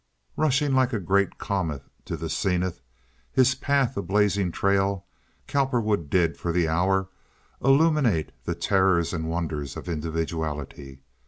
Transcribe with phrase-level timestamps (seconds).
[0.35, 2.81] Rushing like a great comet to the zenith,
[3.31, 5.05] his path a blazing trail,
[5.45, 7.09] Cowperwood did for the hour
[7.63, 11.01] illuminate the terrors and wonders of individuality.